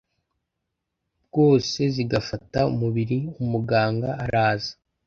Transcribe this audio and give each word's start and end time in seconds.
bwose 1.25 1.79
zigafata 1.95 2.59
umubiri 2.73 3.17
Umuganga 3.41 4.09
araza 4.23 4.73